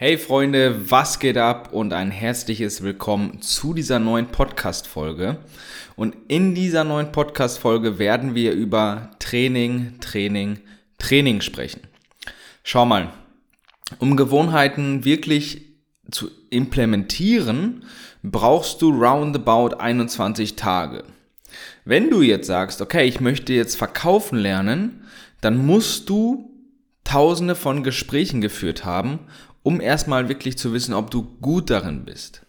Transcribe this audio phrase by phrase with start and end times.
[0.00, 5.38] Hey Freunde, was geht ab und ein herzliches Willkommen zu dieser neuen Podcast-Folge.
[5.96, 10.60] Und in dieser neuen Podcast-Folge werden wir über Training, Training,
[10.98, 11.80] Training sprechen.
[12.62, 13.12] Schau mal,
[13.98, 15.62] um Gewohnheiten wirklich
[16.12, 17.84] zu implementieren,
[18.22, 21.02] brauchst du roundabout 21 Tage.
[21.84, 25.02] Wenn du jetzt sagst, okay, ich möchte jetzt verkaufen lernen,
[25.40, 26.54] dann musst du
[27.02, 29.20] tausende von Gesprächen geführt haben
[29.68, 32.40] um erstmal wirklich zu wissen, ob du gut darin bist.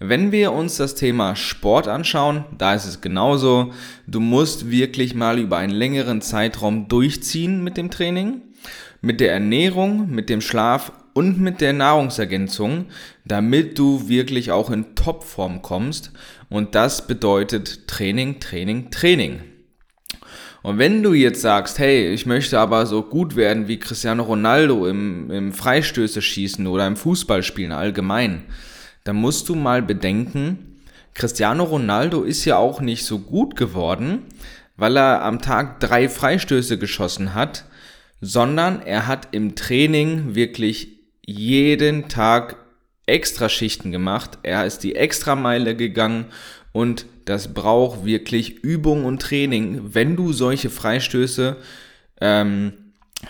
[0.00, 3.72] Wenn wir uns das Thema Sport anschauen, da ist es genauso.
[4.08, 8.42] Du musst wirklich mal über einen längeren Zeitraum durchziehen mit dem Training,
[9.00, 12.86] mit der Ernährung, mit dem Schlaf und mit der Nahrungsergänzung,
[13.24, 16.10] damit du wirklich auch in Topform kommst.
[16.48, 19.38] Und das bedeutet Training, Training, Training.
[20.66, 24.88] Und wenn du jetzt sagst, hey, ich möchte aber so gut werden wie Cristiano Ronaldo
[24.88, 28.42] im, im Freistöße schießen oder im Fußballspielen allgemein,
[29.04, 30.80] dann musst du mal bedenken,
[31.14, 34.22] Cristiano Ronaldo ist ja auch nicht so gut geworden,
[34.76, 37.66] weil er am Tag drei Freistöße geschossen hat,
[38.20, 42.56] sondern er hat im Training wirklich jeden Tag
[43.06, 44.38] extra Schichten gemacht.
[44.42, 46.26] Er ist die Extrameile gegangen
[46.76, 51.56] und das braucht wirklich Übung und Training, wenn du solche Freistöße
[52.20, 52.74] ähm,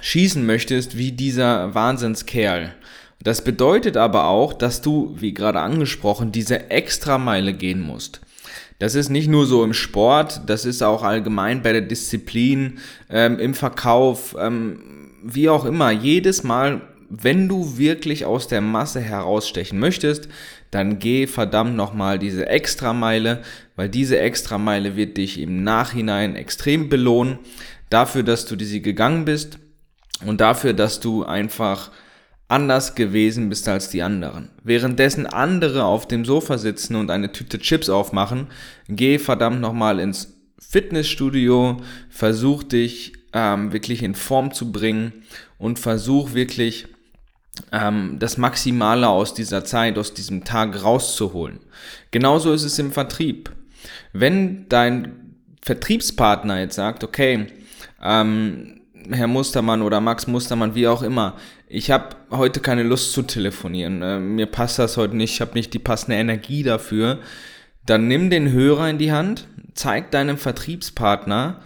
[0.01, 2.75] schießen möchtest wie dieser Wahnsinnskerl.
[3.23, 8.21] Das bedeutet aber auch, dass du, wie gerade angesprochen, diese Extrameile gehen musst.
[8.81, 13.39] Das ist nicht nur so im Sport, das ist auch allgemein bei der Disziplin, ähm,
[13.39, 15.93] im Verkauf, ähm, wie auch immer.
[15.93, 20.29] Jedes Mal wenn du wirklich aus der Masse herausstechen möchtest,
[20.71, 23.43] dann geh verdammt nochmal diese Extrameile,
[23.77, 27.39] weil diese Extrameile wird dich im Nachhinein extrem belohnen
[27.91, 29.59] dafür, dass du diese gegangen bist
[30.25, 31.91] und dafür, dass du einfach
[32.49, 34.51] anders gewesen bist als die anderen.
[34.63, 38.49] Währenddessen andere auf dem Sofa sitzen und eine Tüte Chips aufmachen,
[38.89, 41.79] geh verdammt nochmal ins Fitnessstudio,
[42.09, 45.13] versuch dich ähm, wirklich in Form zu bringen
[45.59, 46.87] und versuch wirklich
[47.73, 51.61] ähm, das Maximale aus dieser Zeit, aus diesem Tag rauszuholen.
[52.11, 53.51] Genauso ist es im Vertrieb.
[54.13, 57.47] Wenn dein Vertriebspartner jetzt sagt, okay,
[58.03, 58.81] ähm,
[59.11, 61.37] Herr Mustermann oder Max Mustermann, wie auch immer,
[61.69, 65.55] ich habe heute keine Lust zu telefonieren, äh, mir passt das heute nicht, ich habe
[65.55, 67.19] nicht die passende Energie dafür,
[67.85, 71.61] dann nimm den Hörer in die Hand, zeig deinem Vertriebspartner,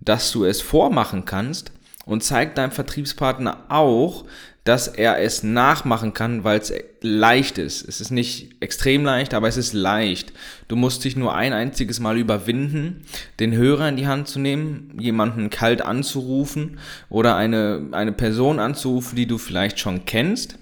[0.00, 1.72] dass du es vormachen kannst
[2.04, 4.24] und zeig deinem Vertriebspartner auch,
[4.64, 7.86] dass er es nachmachen kann, weil es leicht ist.
[7.88, 10.32] Es ist nicht extrem leicht, aber es ist leicht.
[10.68, 13.02] Du musst dich nur ein einziges Mal überwinden,
[13.40, 16.78] den Hörer in die Hand zu nehmen, jemanden kalt anzurufen
[17.08, 20.58] oder eine, eine Person anzurufen, die du vielleicht schon kennst,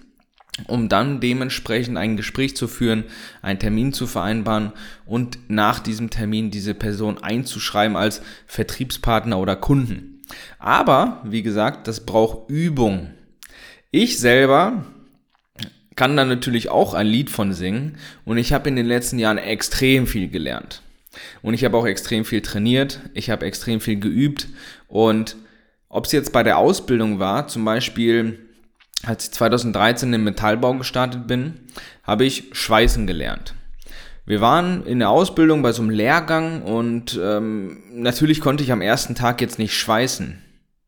[0.67, 3.05] um dann dementsprechend ein Gespräch zu führen,
[3.43, 4.73] einen Termin zu vereinbaren
[5.05, 10.23] und nach diesem Termin diese Person einzuschreiben als Vertriebspartner oder Kunden.
[10.59, 13.11] Aber, wie gesagt, das braucht Übung.
[13.93, 14.85] Ich selber
[15.97, 19.39] kann da natürlich auch ein Lied von singen und ich habe in den letzten Jahren
[19.39, 20.83] extrem viel gelernt.
[21.43, 24.47] Und ich habe auch extrem viel trainiert, ich habe extrem viel geübt
[24.87, 25.37] und
[25.89, 28.39] ob es jetzt bei der Ausbildung war, zum Beispiel
[29.03, 31.55] als ich 2013 im Metallbau gestartet bin,
[32.05, 33.55] habe ich Schweißen gelernt.
[34.25, 38.83] Wir waren in der Ausbildung bei so einem Lehrgang und ähm, natürlich konnte ich am
[38.83, 40.41] ersten Tag jetzt nicht schweißen.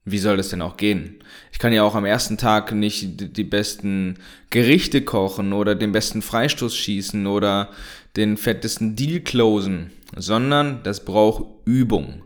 [0.05, 1.21] Wie soll das denn auch gehen?
[1.53, 4.19] Ich kann ja auch am ersten Tag nicht die besten
[4.51, 7.71] Gerichte kochen oder den besten Freistoß schießen oder
[8.17, 12.23] den fettesten Deal closen, sondern das braucht Übung.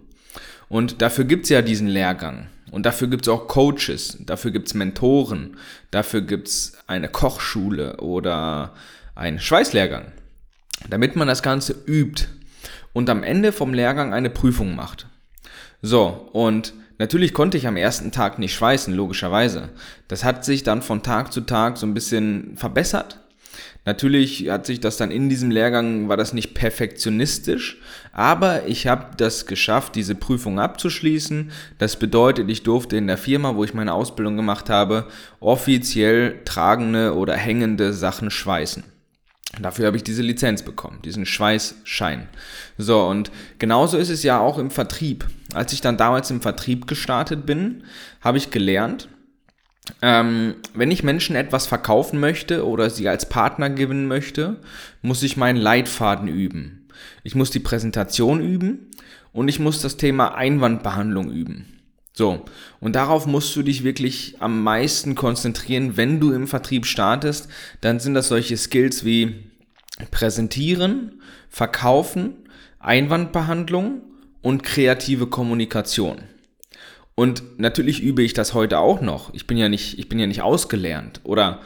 [0.69, 2.49] Und dafür gibt's ja diesen Lehrgang.
[2.73, 5.57] Und dafür gibt's auch Coaches, dafür gibt's Mentoren,
[5.93, 8.75] dafür gibt's eine Kochschule oder
[9.15, 10.13] einen Schweißlehrgang,
[10.91, 12.27] damit man das Ganze übt
[12.93, 15.07] und am Ende vom Lehrgang eine Prüfung macht.
[15.81, 19.69] So, und Natürlich konnte ich am ersten Tag nicht schweißen, logischerweise.
[20.09, 23.21] Das hat sich dann von Tag zu Tag so ein bisschen verbessert.
[23.85, 27.79] Natürlich hat sich das dann in diesem Lehrgang, war das nicht perfektionistisch,
[28.13, 31.53] aber ich habe das geschafft, diese Prüfung abzuschließen.
[31.79, 35.07] Das bedeutet, ich durfte in der Firma, wo ich meine Ausbildung gemacht habe,
[35.39, 38.83] offiziell tragende oder hängende Sachen schweißen.
[39.61, 42.29] Dafür habe ich diese Lizenz bekommen, diesen Schweißschein.
[42.79, 45.27] So, und genauso ist es ja auch im Vertrieb.
[45.55, 47.85] Als ich dann damals im Vertrieb gestartet bin,
[48.21, 49.09] habe ich gelernt,
[50.03, 54.61] ähm, wenn ich Menschen etwas verkaufen möchte oder sie als Partner gewinnen möchte,
[55.01, 56.89] muss ich meinen Leitfaden üben.
[57.23, 58.91] Ich muss die Präsentation üben
[59.33, 61.76] und ich muss das Thema Einwandbehandlung üben.
[62.19, 62.47] So,
[62.81, 67.49] und darauf musst du dich wirklich am meisten konzentrieren, wenn du im Vertrieb startest.
[67.83, 69.51] Dann sind das solche Skills wie
[70.11, 71.21] Präsentieren,
[71.51, 72.37] Verkaufen,
[72.79, 74.01] Einwandbehandlung
[74.41, 76.17] und kreative Kommunikation.
[77.15, 79.35] Und natürlich übe ich das heute auch noch.
[79.35, 81.21] Ich bin ja nicht, ich bin ja nicht ausgelernt.
[81.23, 81.61] Oder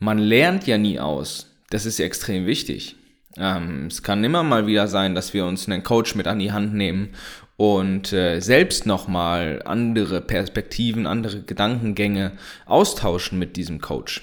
[0.00, 1.54] man lernt ja nie aus.
[1.70, 2.96] Das ist ja extrem wichtig.
[3.36, 6.52] Ähm, es kann immer mal wieder sein, dass wir uns einen Coach mit an die
[6.52, 7.10] Hand nehmen
[7.56, 12.32] und äh, selbst nochmal andere Perspektiven, andere Gedankengänge
[12.66, 14.22] austauschen mit diesem Coach.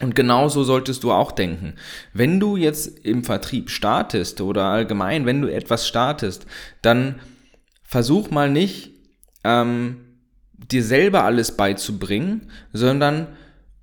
[0.00, 1.74] Und genauso solltest du auch denken.
[2.12, 6.46] Wenn du jetzt im Vertrieb startest oder allgemein, wenn du etwas startest,
[6.82, 7.20] dann
[7.84, 8.90] versuch mal nicht,
[9.44, 10.00] ähm,
[10.52, 13.28] dir selber alles beizubringen, sondern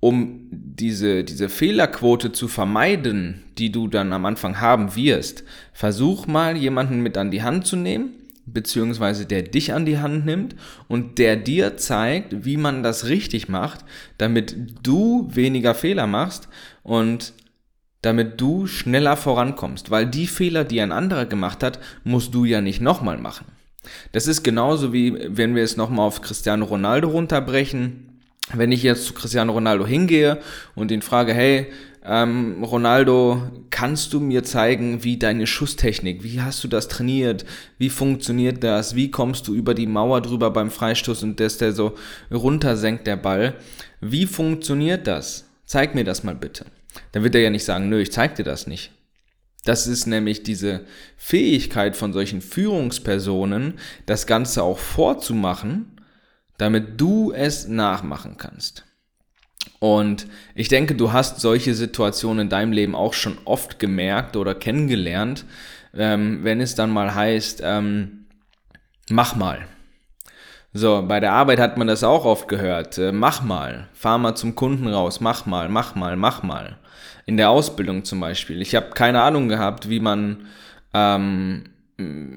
[0.00, 6.56] um diese, diese Fehlerquote zu vermeiden, die du dann am Anfang haben wirst, versuch mal
[6.56, 8.10] jemanden mit an die Hand zu nehmen,
[8.46, 10.56] beziehungsweise der dich an die Hand nimmt
[10.88, 13.84] und der dir zeigt, wie man das richtig macht,
[14.18, 16.48] damit du weniger Fehler machst
[16.82, 17.32] und
[18.02, 22.60] damit du schneller vorankommst, weil die Fehler, die ein anderer gemacht hat, musst du ja
[22.60, 23.46] nicht nochmal machen.
[24.12, 28.08] Das ist genauso wie, wenn wir es nochmal auf Cristiano Ronaldo runterbrechen.
[28.52, 30.40] Wenn ich jetzt zu Cristiano Ronaldo hingehe
[30.74, 31.68] und ihn frage, hey,
[32.04, 37.44] ähm, Ronaldo, kannst du mir zeigen, wie deine Schusstechnik, wie hast du das trainiert,
[37.78, 41.72] wie funktioniert das, wie kommst du über die Mauer drüber beim Freistoß und dass der
[41.72, 41.94] so
[42.30, 43.54] runtersenkt, der Ball,
[44.00, 45.48] wie funktioniert das?
[45.64, 46.66] Zeig mir das mal bitte.
[47.12, 48.90] Dann wird er ja nicht sagen, nö, ich zeig dir das nicht.
[49.64, 50.84] Das ist nämlich diese
[51.16, 53.74] Fähigkeit von solchen Führungspersonen,
[54.06, 56.00] das Ganze auch vorzumachen,
[56.58, 58.84] damit du es nachmachen kannst.
[59.82, 64.54] Und ich denke, du hast solche Situationen in deinem Leben auch schon oft gemerkt oder
[64.54, 65.44] kennengelernt,
[65.92, 68.26] ähm, wenn es dann mal heißt, ähm,
[69.10, 69.66] mach mal.
[70.72, 72.96] So, bei der Arbeit hat man das auch oft gehört.
[72.96, 76.78] Äh, mach mal, fahr mal zum Kunden raus, mach mal, mach mal, mach mal
[77.26, 78.62] in der Ausbildung zum Beispiel.
[78.62, 80.46] Ich habe keine Ahnung gehabt, wie man,
[80.94, 81.64] ähm,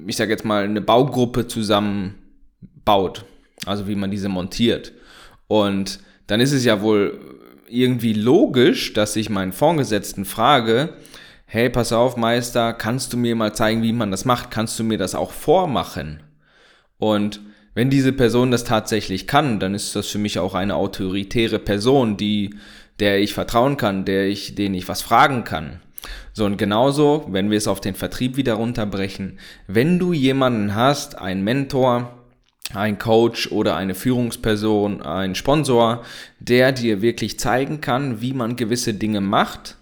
[0.04, 3.24] ich sage jetzt mal, eine Baugruppe zusammenbaut.
[3.66, 4.92] Also wie man diese montiert.
[5.46, 7.35] Und dann ist es ja wohl
[7.68, 10.94] irgendwie logisch, dass ich meinen Vorgesetzten frage,
[11.46, 14.50] hey, pass auf, Meister, kannst du mir mal zeigen, wie man das macht?
[14.50, 16.22] Kannst du mir das auch vormachen?
[16.98, 17.40] Und
[17.74, 22.16] wenn diese Person das tatsächlich kann, dann ist das für mich auch eine autoritäre Person,
[22.16, 22.54] die
[22.98, 25.80] der ich vertrauen kann, der ich, den ich was fragen kann.
[26.32, 31.18] So, und genauso, wenn wir es auf den Vertrieb wieder runterbrechen, wenn du jemanden hast,
[31.18, 32.25] einen Mentor,
[32.74, 36.04] ein Coach oder eine Führungsperson, ein Sponsor,
[36.40, 39.76] der dir wirklich zeigen kann, wie man gewisse Dinge macht,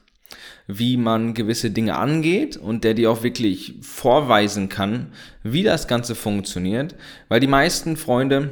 [0.66, 6.14] wie man gewisse Dinge angeht und der dir auch wirklich vorweisen kann, wie das Ganze
[6.14, 6.94] funktioniert,
[7.28, 8.50] weil die meisten Freunde,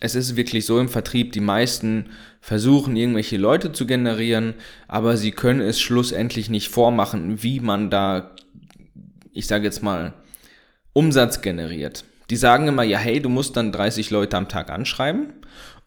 [0.00, 2.06] es ist wirklich so im Vertrieb, die meisten
[2.40, 4.54] versuchen irgendwelche Leute zu generieren,
[4.88, 8.32] aber sie können es schlussendlich nicht vormachen, wie man da,
[9.32, 10.14] ich sage jetzt mal,
[10.92, 12.04] Umsatz generiert.
[12.30, 15.32] Die sagen immer, ja, hey, du musst dann 30 Leute am Tag anschreiben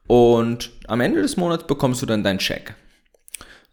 [0.07, 2.75] und am Ende des Monats bekommst du dann deinen Check.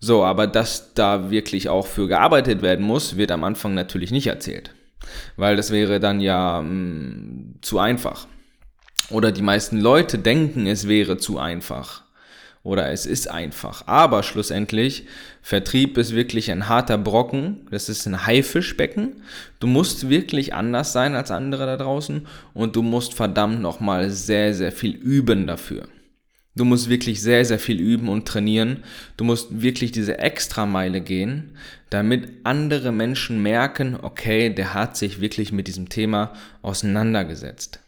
[0.00, 4.26] So, aber dass da wirklich auch für gearbeitet werden muss, wird am Anfang natürlich nicht
[4.26, 4.74] erzählt.
[5.36, 8.26] Weil das wäre dann ja mh, mm, zu einfach.
[9.10, 12.03] Oder die meisten Leute denken, es wäre zu einfach.
[12.64, 13.86] Oder es ist einfach.
[13.86, 15.04] Aber schlussendlich,
[15.42, 17.68] Vertrieb ist wirklich ein harter Brocken.
[17.70, 19.22] Das ist ein Haifischbecken.
[19.60, 22.26] Du musst wirklich anders sein als andere da draußen.
[22.54, 25.86] Und du musst verdammt nochmal sehr, sehr viel üben dafür.
[26.56, 28.82] Du musst wirklich sehr, sehr viel üben und trainieren.
[29.18, 31.58] Du musst wirklich diese Extrameile gehen,
[31.90, 37.83] damit andere Menschen merken, okay, der hat sich wirklich mit diesem Thema auseinandergesetzt.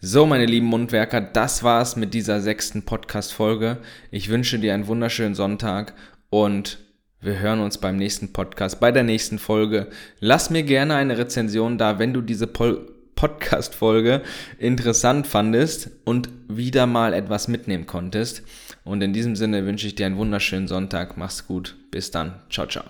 [0.00, 3.78] So, meine lieben Mundwerker, das war's mit dieser sechsten Podcast-Folge.
[4.12, 5.92] Ich wünsche dir einen wunderschönen Sonntag
[6.30, 6.78] und
[7.20, 9.88] wir hören uns beim nächsten Podcast, bei der nächsten Folge.
[10.20, 14.22] Lass mir gerne eine Rezension da, wenn du diese Podcast-Folge
[14.58, 18.44] interessant fandest und wieder mal etwas mitnehmen konntest.
[18.84, 21.16] Und in diesem Sinne wünsche ich dir einen wunderschönen Sonntag.
[21.16, 21.74] Mach's gut.
[21.90, 22.34] Bis dann.
[22.50, 22.84] Ciao, ciao.